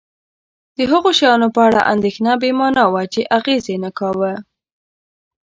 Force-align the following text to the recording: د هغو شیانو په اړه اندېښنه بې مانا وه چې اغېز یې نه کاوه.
د 0.77 0.79
هغو 0.91 1.09
شیانو 1.19 1.47
په 1.55 1.61
اړه 1.67 1.81
اندېښنه 1.93 2.31
بې 2.41 2.51
مانا 2.59 2.85
وه 2.93 3.03
چې 3.13 3.21
اغېز 3.37 3.63
یې 3.71 3.77
نه 3.83 3.91
کاوه. 3.97 4.33